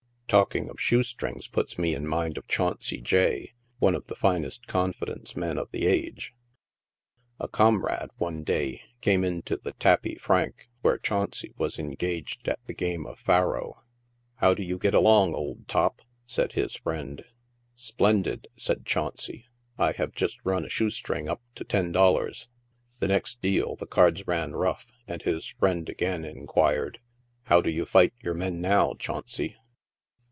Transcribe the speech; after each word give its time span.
Talking 0.41 0.69
of 0.69 0.79
shoe 0.79 1.03
strings 1.03 1.49
puts 1.49 1.77
me 1.77 1.93
in 1.93 2.07
mind 2.07 2.37
of 2.37 2.47
Chauncey 2.47 3.01
J, 3.01 3.51
one 3.79 3.95
of 3.95 4.05
the 4.05 4.15
first 4.15 4.65
confidence 4.65 5.35
men 5.35 5.57
of 5.57 5.73
the 5.73 5.85
age. 5.85 6.33
A 7.37 7.49
comrade, 7.49 8.09
one 8.17 8.45
day, 8.45 8.81
came 9.01 9.25
into 9.25 9.57
the 9.57 9.73
Tapis 9.73 10.21
Franc, 10.21 10.69
where 10.83 10.97
Chauncey 10.97 11.53
was 11.57 11.77
engaged 11.77 12.47
at 12.47 12.65
the 12.65 12.73
game 12.73 13.05
of" 13.05 13.19
faro."" 13.27 13.83
How 14.37 14.53
do 14.53 14.63
you 14.63 14.77
get 14.77 14.93
along, 14.93 15.33
old 15.35 15.67
top?" 15.67 16.01
said 16.25 16.53
his. 16.53 16.77
friend." 16.77 17.25
Splendid," 17.75 18.47
says 18.55 18.77
Chauncey; 18.85 19.47
"I 19.77 19.91
have 19.91 20.13
just 20.15 20.39
run 20.45 20.63
a 20.63 20.69
shoe 20.69 20.91
string 20.91 21.27
up 21.27 21.41
to 21.55 21.65
ten 21.65 21.91
dollars." 21.91 22.47
The 23.01 23.09
next 23.09 23.41
deal 23.41 23.75
the 23.75 23.85
cards 23.85 24.25
ran 24.25 24.53
rough, 24.53 24.85
and 25.09 25.21
his 25.23 25.47
friend 25.59 25.89
again 25.89 26.23
inquired," 26.23 27.01
How 27.47 27.59
do 27.59 27.69
you 27.69 27.85
fight 27.85 28.13
your 28.23 28.33
men 28.33 28.61
now, 28.61 28.93
Chauncey 28.97 29.57